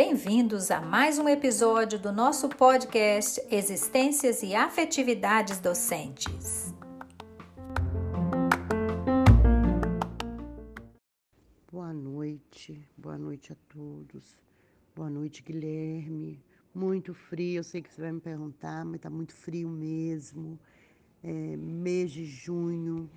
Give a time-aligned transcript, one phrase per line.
[0.00, 6.72] bem-vindos a mais um episódio do nosso podcast Existências e Afetividades Docentes.
[11.72, 14.38] Boa noite, boa noite a todos.
[14.94, 16.40] Boa noite, Guilherme.
[16.72, 20.56] Muito frio, eu sei que você vai me perguntar, mas tá muito frio mesmo.
[21.24, 23.10] É mês de junho,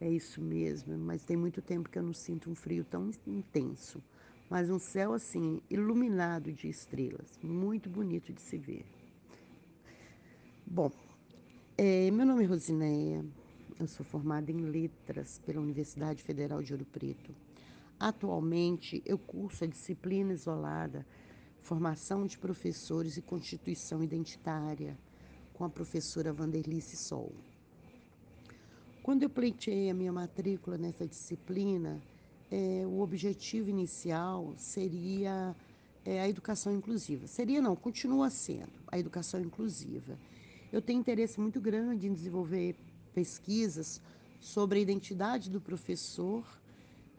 [0.00, 4.02] é isso mesmo, mas tem muito tempo que eu não sinto um frio tão intenso
[4.52, 8.84] mas um céu assim, iluminado de estrelas, muito bonito de se ver.
[10.66, 10.92] Bom,
[11.78, 13.24] é, meu nome é Rosineia,
[13.80, 17.34] eu sou formada em Letras pela Universidade Federal de Ouro Preto.
[17.98, 21.06] Atualmente, eu curso a disciplina isolada
[21.62, 24.98] Formação de Professores e Constituição Identitária,
[25.54, 27.32] com a professora Vanderlice Sol.
[29.02, 32.02] Quando eu pleiteei a minha matrícula nessa disciplina,
[32.52, 35.56] é, o objetivo inicial seria
[36.04, 37.26] é, a educação inclusiva.
[37.26, 40.18] Seria não, continua sendo a educação inclusiva.
[40.70, 42.76] Eu tenho interesse muito grande em desenvolver
[43.14, 44.02] pesquisas
[44.38, 46.44] sobre a identidade do professor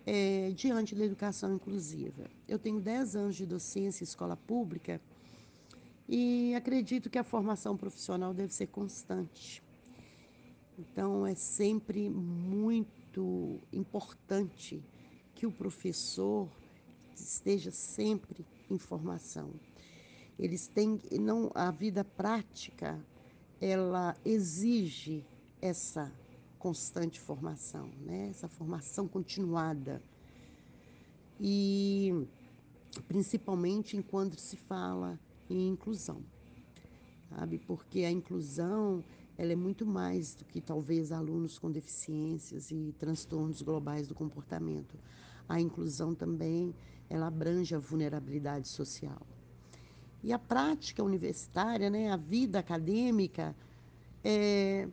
[0.05, 2.29] é, diante da educação inclusiva.
[2.47, 5.01] Eu tenho 10 anos de docência em escola pública
[6.07, 9.63] e acredito que a formação profissional deve ser constante.
[10.77, 14.83] Então, é sempre muito importante
[15.43, 16.47] que o professor
[17.13, 19.49] esteja sempre em formação.
[20.39, 22.97] Eles têm não a vida prática,
[23.59, 25.25] ela exige
[25.61, 26.09] essa
[26.57, 28.29] constante formação, né?
[28.29, 30.01] Essa formação continuada.
[31.41, 32.25] E
[33.05, 36.23] principalmente enquanto se fala em inclusão.
[37.31, 37.57] Sabe?
[37.57, 39.03] Porque a inclusão
[39.37, 44.97] ela é muito mais do que talvez alunos com deficiências e transtornos globais do comportamento
[45.47, 46.73] a inclusão também
[47.09, 49.21] ela abrange a vulnerabilidade social.
[50.23, 53.55] E a prática universitária, né, a vida acadêmica,
[54.23, 54.87] é,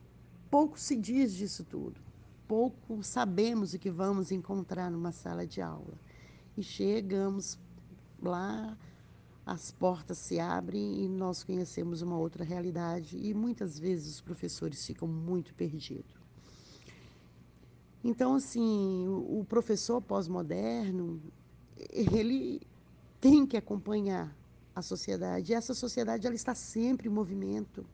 [0.50, 2.00] pouco se diz disso tudo.
[2.48, 5.94] Pouco sabemos o que vamos encontrar numa sala de aula.
[6.56, 7.58] E chegamos
[8.20, 8.76] lá,
[9.46, 14.84] as portas se abrem e nós conhecemos uma outra realidade e muitas vezes os professores
[14.84, 16.19] ficam muito perdidos.
[18.02, 21.20] Então, assim, o professor pós-moderno,
[21.90, 22.62] ele
[23.20, 24.34] tem que acompanhar
[24.74, 25.52] a sociedade.
[25.52, 27.84] E essa sociedade ela está sempre em movimento.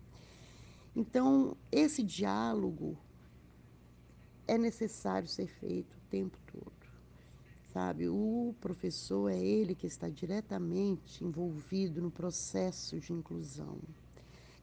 [0.95, 2.97] Então, esse diálogo
[4.47, 6.73] é necessário ser feito o tempo todo.
[7.73, 13.77] Sabe, o professor é ele que está diretamente envolvido no processo de inclusão.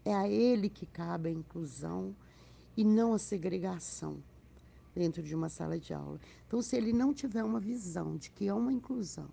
[0.05, 2.15] É a ele que cabe a inclusão
[2.75, 4.17] e não a segregação
[4.93, 6.19] dentro de uma sala de aula.
[6.47, 9.29] Então, se ele não tiver uma visão de que é uma inclusão,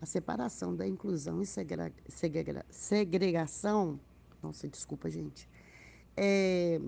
[0.00, 3.98] a separação da inclusão e segrega, segrega, segregação,
[4.42, 5.48] nossa, desculpa, gente,
[6.16, 6.80] é,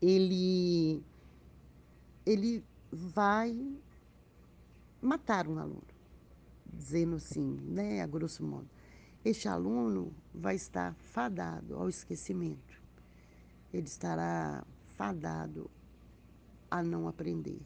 [0.00, 1.02] ele,
[2.24, 3.76] ele vai
[5.00, 5.82] matar um aluno,
[6.72, 8.68] dizendo assim, né, a grosso modo.
[9.24, 12.80] Este aluno vai estar fadado ao esquecimento.
[13.72, 14.64] Ele estará
[14.96, 15.70] fadado
[16.70, 17.60] a não aprender.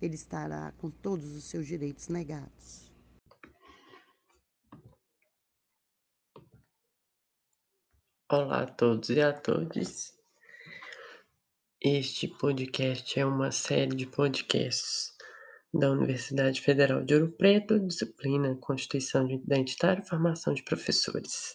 [0.00, 2.90] Ele estará com todos os seus direitos negados.
[8.30, 10.16] Olá a todos e a todas.
[11.82, 15.10] Este podcast é uma série de podcasts
[15.72, 21.54] da Universidade Federal de Ouro Preto, disciplina Constituição Identitária e Formação de Professores.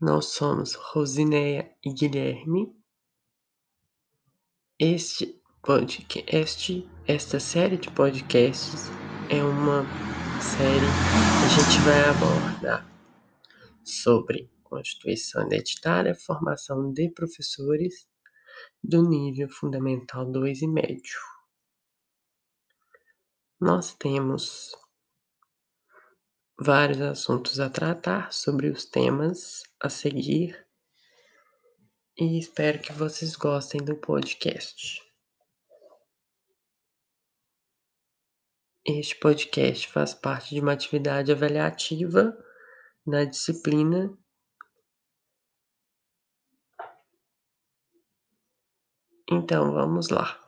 [0.00, 2.74] Nós somos Rosineia e Guilherme,
[4.78, 8.90] este podcast, esta série de podcasts
[9.30, 9.84] é uma
[10.38, 12.86] série que a gente vai abordar
[13.82, 18.06] sobre Constituição Identitária, formação de professores
[18.84, 21.20] do nível fundamental 2 e médio.
[23.58, 24.76] Nós temos
[26.60, 30.65] vários assuntos a tratar sobre os temas a seguir
[32.18, 35.02] e espero que vocês gostem do podcast.
[38.84, 42.36] Este podcast faz parte de uma atividade avaliativa
[43.04, 44.16] na disciplina
[49.28, 50.45] Então vamos lá.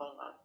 [0.00, 0.40] E.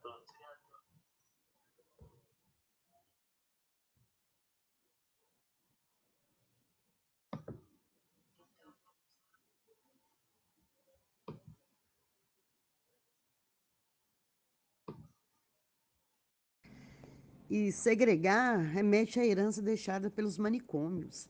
[17.47, 21.29] E segregar remete à herança deixada pelos manicômios.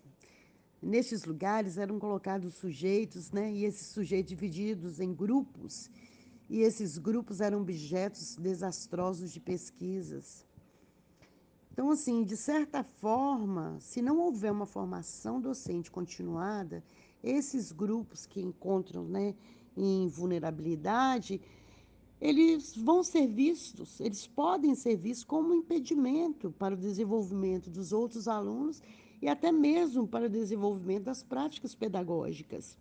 [0.82, 3.52] Nestes lugares eram colocados sujeitos, né?
[3.52, 5.90] E esses sujeitos divididos em grupos,
[6.50, 10.46] e esses grupos eram objetos desastrosos de pesquisas.
[11.72, 16.84] Então, assim, de certa forma, se não houver uma formação docente continuada,
[17.22, 19.36] esses grupos que encontram né,
[19.76, 21.42] em vulnerabilidade,
[22.22, 27.92] eles vão ser vistos, eles podem ser vistos como um impedimento para o desenvolvimento dos
[27.92, 28.82] outros alunos
[29.22, 32.78] e até mesmo para o desenvolvimento das práticas pedagógicas.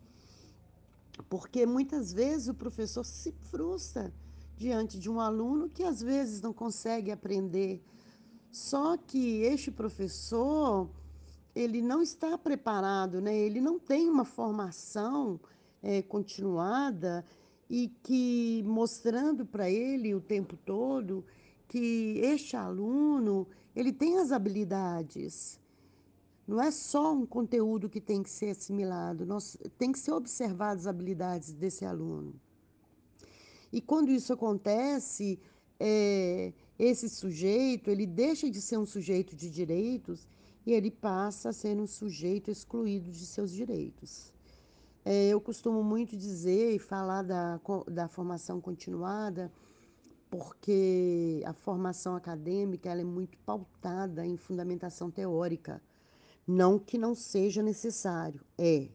[1.28, 4.12] Porque muitas vezes o professor se frustra
[4.56, 7.82] diante de um aluno que às vezes não consegue aprender.
[8.50, 10.88] Só que este professor,
[11.54, 13.36] ele não está preparado, né?
[13.36, 15.40] ele não tem uma formação
[15.82, 17.24] é, continuada
[17.68, 21.24] e que mostrando para ele o tempo todo
[21.66, 25.58] que este aluno ele tem as habilidades
[26.46, 30.82] não é só um conteúdo que tem que ser assimilado, nós, tem que ser observadas
[30.82, 32.34] as habilidades desse aluno.
[33.72, 35.38] E quando isso acontece,
[35.80, 40.28] é, esse sujeito ele deixa de ser um sujeito de direitos
[40.66, 44.32] e ele passa a ser um sujeito excluído de seus direitos.
[45.04, 49.52] É, eu costumo muito dizer e falar da, da formação continuada,
[50.30, 55.82] porque a formação acadêmica ela é muito pautada em fundamentação teórica.
[56.46, 58.88] Não que não seja necessário, é.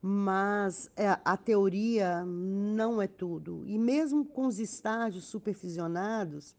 [0.00, 3.64] Mas é, a teoria não é tudo.
[3.66, 6.56] E mesmo com os estágios supervisionados,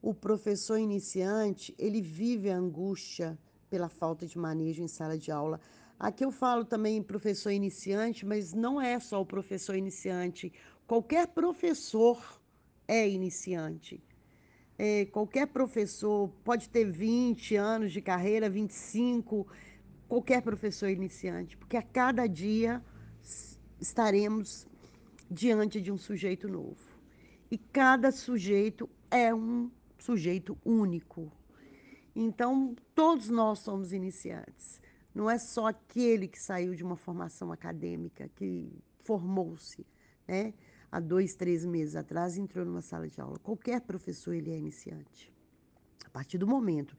[0.00, 3.38] o professor iniciante, ele vive a angústia
[3.68, 5.60] pela falta de manejo em sala de aula.
[5.98, 10.52] Aqui eu falo também professor iniciante, mas não é só o professor iniciante.
[10.86, 12.40] Qualquer professor
[12.86, 14.00] é iniciante.
[14.78, 19.46] É, qualquer professor pode ter 20 anos de carreira, 25,
[20.06, 22.82] qualquer professor iniciante, porque a cada dia
[23.80, 24.66] estaremos
[25.30, 26.76] diante de um sujeito novo.
[27.50, 31.32] E cada sujeito é um sujeito único.
[32.14, 34.80] Então, todos nós somos iniciantes.
[35.14, 38.70] Não é só aquele que saiu de uma formação acadêmica, que
[39.04, 39.86] formou-se,
[40.26, 40.52] né?
[40.90, 43.38] Há dois, três meses atrás, entrou numa sala de aula.
[43.38, 45.32] Qualquer professor, ele é iniciante.
[46.04, 46.96] A partir do momento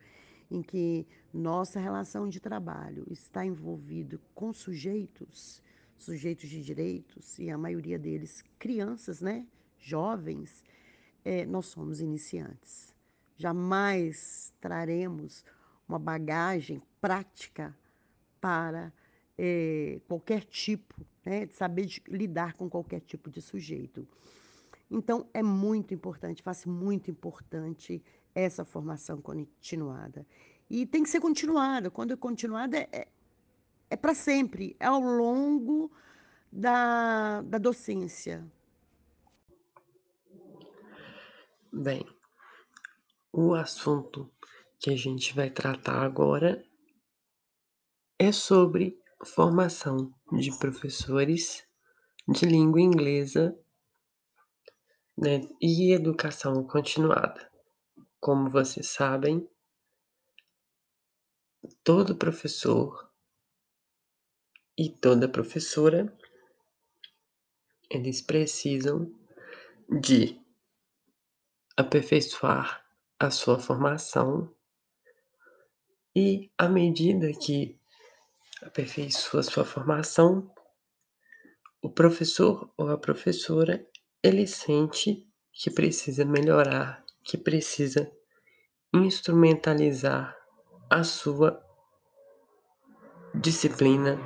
[0.49, 5.61] em que nossa relação de trabalho está envolvido com sujeitos,
[5.97, 9.45] sujeitos de direitos, e a maioria deles crianças, né,
[9.77, 10.63] jovens,
[11.23, 12.93] é, nós somos iniciantes.
[13.35, 15.43] Jamais traremos
[15.87, 17.77] uma bagagem prática
[18.39, 18.93] para
[19.37, 20.95] é, qualquer tipo
[21.27, 24.07] né, de saber de lidar com qualquer tipo de sujeito.
[24.89, 28.01] Então, é muito importante, faz muito importante
[28.33, 30.25] essa formação continuada.
[30.69, 31.91] E tem que ser continuada.
[31.91, 33.07] Quando é continuada, é,
[33.89, 35.91] é, para sempre, é ao longo
[36.51, 38.49] da, da docência.
[41.71, 42.05] Bem,
[43.33, 44.31] o assunto
[44.79, 46.63] que a gente vai tratar agora
[48.17, 51.65] é sobre formação de professores
[52.27, 53.57] de língua inglesa
[55.17, 57.49] né, e educação continuada.
[58.19, 59.49] Como vocês sabem,
[61.83, 63.09] todo professor
[64.77, 66.15] e toda professora
[67.89, 69.11] eles precisam
[70.01, 70.39] de
[71.75, 72.85] aperfeiçoar
[73.19, 74.53] a sua formação
[76.15, 77.79] e à medida que
[78.67, 80.51] aperfeiçoa sua formação,
[81.81, 83.85] o professor ou a professora
[84.21, 88.11] ele sente que precisa melhorar, que precisa
[88.93, 90.35] instrumentalizar
[90.89, 91.63] a sua
[93.33, 94.17] disciplina,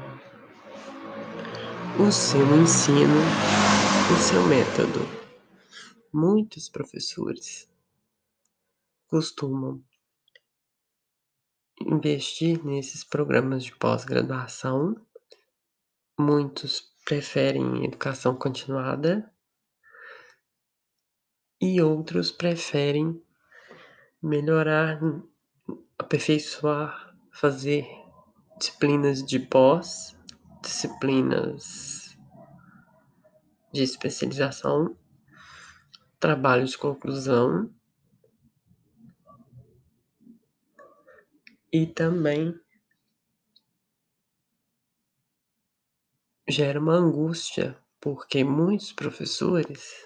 [1.99, 3.21] o seu ensino,
[4.11, 5.01] o seu método.
[6.11, 7.69] Muitos professores
[9.07, 9.83] costumam
[11.87, 14.95] investir nesses programas de pós-graduação.
[16.19, 19.31] Muitos preferem educação continuada
[21.59, 23.21] e outros preferem
[24.21, 24.99] melhorar,
[25.97, 27.87] aperfeiçoar, fazer
[28.57, 30.17] disciplinas de pós,
[30.61, 32.17] disciplinas
[33.73, 34.95] de especialização
[36.21, 37.73] trabalho de conclusão
[41.71, 42.53] e também
[46.47, 50.05] gera uma angústia, porque muitos professores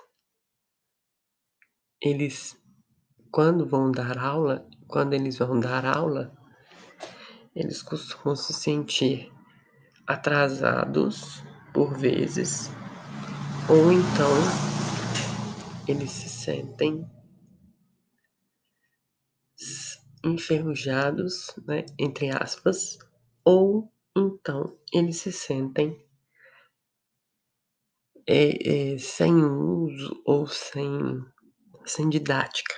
[1.99, 2.55] eles
[3.31, 6.31] quando vão dar aula, quando eles vão dar aula,
[7.55, 9.29] eles costumam se sentir
[10.07, 11.43] atrasados
[11.73, 12.71] por vezes,
[13.67, 14.41] ou então
[15.87, 17.05] eles se sentem
[20.25, 22.97] enferrujados, né, entre aspas,
[23.43, 26.03] ou então eles se sentem
[28.27, 30.89] é, é, sem uso ou sem,
[31.85, 32.75] sem didática.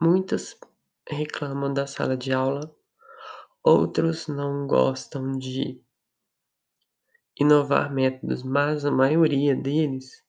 [0.00, 0.56] Muitos
[1.08, 2.74] reclamam da sala de aula,
[3.62, 5.82] outros não gostam de
[7.38, 10.22] inovar métodos, mas a maioria deles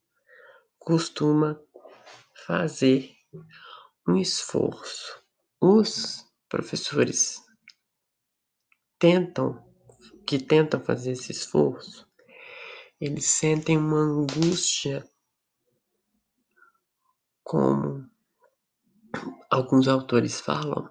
[0.80, 1.60] costuma
[2.46, 3.16] fazer
[4.08, 5.24] um esforço.
[5.62, 7.42] Os professores
[8.98, 9.64] tentam,
[10.26, 12.08] que tentam fazer esse esforço,
[13.00, 15.08] eles sentem uma angústia
[17.44, 18.10] como
[19.50, 20.90] alguns autores falam,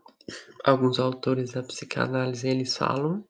[0.64, 3.26] alguns autores da psicanálise eles falam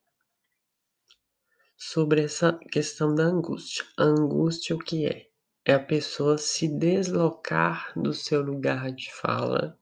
[1.77, 3.85] sobre essa questão da angústia.
[3.97, 5.29] A angústia o que é?
[5.65, 9.79] É a pessoa se deslocar do seu lugar de fala,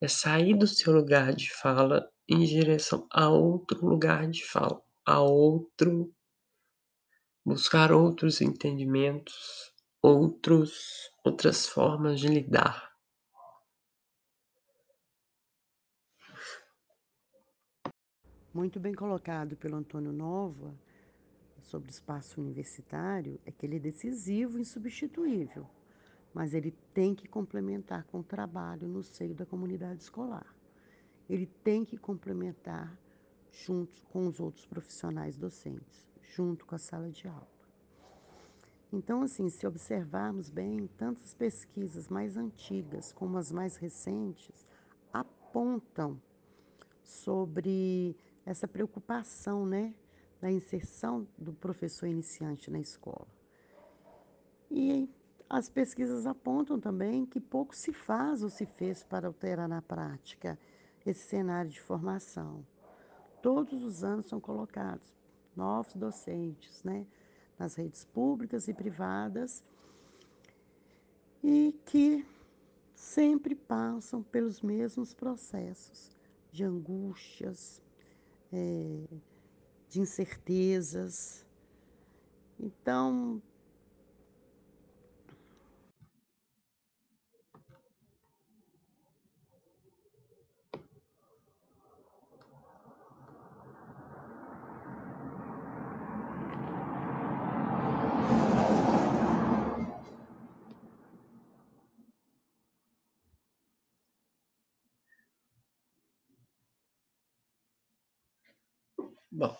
[0.00, 5.20] é sair do seu lugar de fala em direção a outro lugar de fala, a
[5.20, 6.14] outro
[7.44, 12.88] buscar outros entendimentos, outros outras formas de lidar.
[18.52, 20.74] Muito bem colocado pelo Antônio Nova
[21.62, 25.68] sobre o espaço universitário é que ele é decisivo e insubstituível,
[26.32, 30.54] mas ele tem que complementar com o trabalho no seio da comunidade escolar.
[31.28, 32.98] Ele tem que complementar
[33.50, 37.48] junto com os outros profissionais docentes, junto com a sala de aula.
[38.92, 44.66] Então, assim, se observarmos bem, tanto as pesquisas mais antigas como as mais recentes
[45.12, 46.20] apontam
[47.02, 48.16] sobre
[48.46, 49.94] essa preocupação, né,
[50.40, 53.26] da inserção do professor iniciante na escola.
[54.70, 55.10] E
[55.50, 60.58] as pesquisas apontam também que pouco se faz ou se fez para alterar na prática
[61.06, 62.64] esse cenário de formação.
[63.40, 65.16] Todos os anos são colocados
[65.56, 67.06] novos docentes, né,
[67.58, 69.64] nas redes públicas e privadas,
[71.42, 72.26] e que
[72.94, 76.16] sempre passam pelos mesmos processos
[76.52, 77.80] de angústias,
[78.52, 79.04] é,
[79.88, 81.46] de incertezas.
[82.58, 83.40] Então,
[109.38, 109.56] Bom,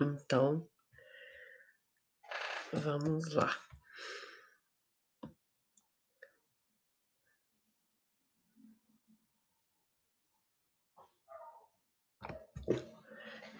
[0.00, 0.68] então
[2.72, 3.56] vamos lá.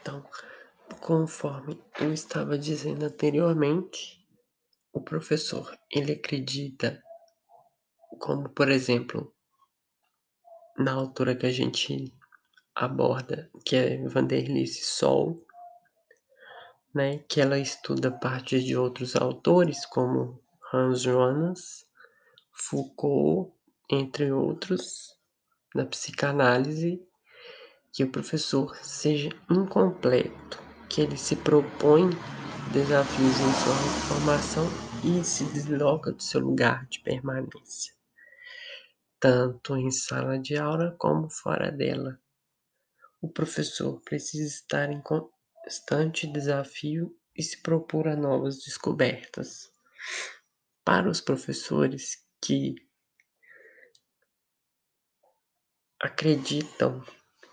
[0.01, 0.29] Então,
[1.01, 4.27] conforme eu estava dizendo anteriormente,
[4.93, 7.01] o professor ele acredita,
[8.19, 9.33] como por exemplo,
[10.77, 12.13] na altura que a gente
[12.75, 15.45] aborda, que é Vanderlice Sol,
[16.95, 21.87] né, que ela estuda parte de outros autores como Hans Jonas,
[22.53, 23.53] Foucault,
[23.91, 25.19] entre outros,
[25.75, 27.03] da psicanálise,
[27.93, 32.11] que o professor seja incompleto, que ele se propõe
[32.71, 34.69] desafios em sua formação
[35.03, 37.95] e se desloca do seu lugar de permanência,
[39.21, 42.19] tanto em sala de aula como fora dela.
[43.23, 49.71] O professor precisa estar em constante desafio e se propor a novas descobertas.
[50.85, 52.75] Para os professores que
[56.01, 57.01] acreditam,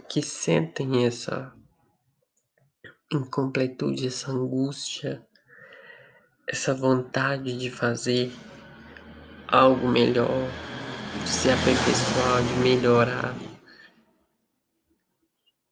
[0.09, 1.55] que sentem essa
[3.13, 5.23] incompletude, essa angústia,
[6.47, 8.31] essa vontade de fazer
[9.47, 10.49] algo melhor,
[11.23, 13.48] de se aperfeiçoar, de melhorar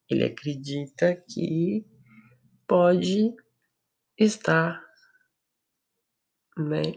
[0.09, 1.85] ele acredita que
[2.67, 3.33] pode
[4.17, 4.81] estar
[6.57, 6.93] né,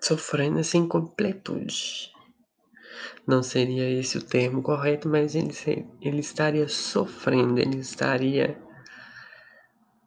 [0.00, 2.12] sofrendo essa incompletude.
[3.26, 5.52] Não seria esse o termo correto, mas ele,
[6.00, 8.58] ele estaria sofrendo, ele estaria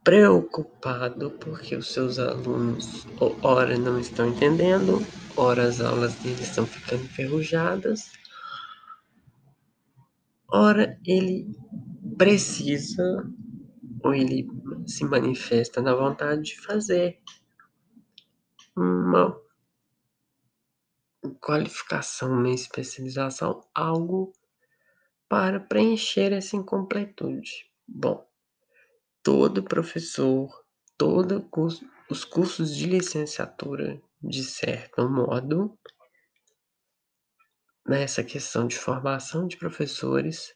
[0.04, 3.06] preocupado porque os seus alunos,
[3.44, 5.06] ora, não estão entendendo,
[5.38, 8.12] ora, as aulas deles estão ficando enferrujadas,
[10.52, 11.48] ora, ele
[12.18, 13.04] precisa
[14.04, 14.48] ou ele
[14.86, 17.20] se manifesta na vontade de fazer
[18.76, 19.40] uma
[21.40, 24.34] qualificação, uma especialização, algo
[25.30, 27.72] para preencher essa incompletude.
[27.88, 28.28] Bom,
[29.24, 30.50] todo professor,
[30.98, 35.78] todo curso, os cursos de licenciatura, de certo modo,
[37.92, 40.56] nessa questão de formação de professores,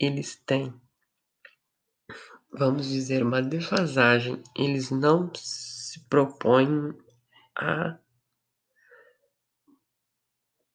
[0.00, 0.72] eles têm,
[2.52, 4.40] vamos dizer, uma defasagem.
[4.56, 6.96] Eles não se propõem
[7.56, 7.98] a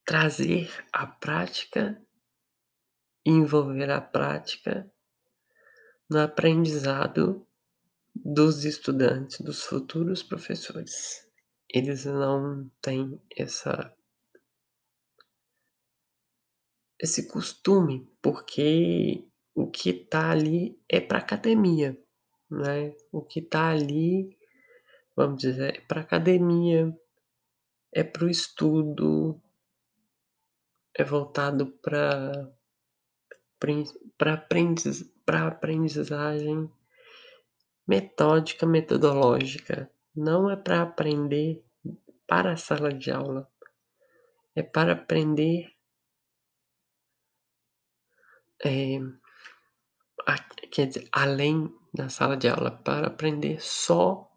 [0.06, 2.00] trazer a prática
[3.26, 4.92] envolver a prática
[6.10, 7.48] no aprendizado
[8.14, 11.26] dos estudantes, dos futuros professores.
[11.74, 13.96] Eles não têm essa
[17.00, 21.98] esse costume, porque o que está ali é para academia,
[22.50, 22.96] né?
[23.12, 24.38] O que está ali,
[25.16, 26.98] vamos dizer, é para academia,
[27.94, 29.42] é para o estudo,
[30.94, 32.52] é voltado para
[34.18, 36.70] para aprendiz, aprendizagem
[37.88, 39.90] metódica, metodológica.
[40.16, 41.64] Não é para aprender
[42.28, 43.50] para a sala de aula.
[44.56, 45.75] É para aprender
[48.64, 49.00] é,
[50.28, 50.38] a,
[50.72, 54.30] quer dizer, além da sala de aula, para aprender só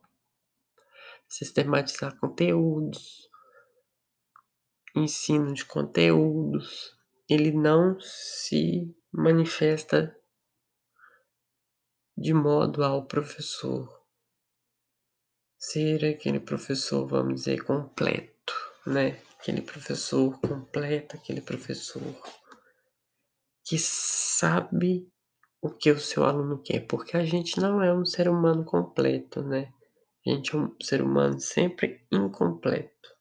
[1.28, 3.28] sistematizar conteúdos,
[4.94, 6.96] ensino de conteúdos,
[7.28, 10.16] ele não se manifesta
[12.16, 13.98] de modo ao professor
[15.58, 18.54] ser aquele professor, vamos dizer, completo,
[18.86, 19.20] né?
[19.38, 22.02] Aquele professor completo, aquele professor
[23.68, 25.06] que sabe
[25.60, 29.42] o que o seu aluno quer, porque a gente não é um ser humano completo,
[29.42, 29.70] né?
[30.26, 33.17] A gente é um ser humano sempre incompleto.